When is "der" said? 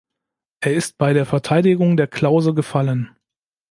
1.13-1.27, 1.95-2.07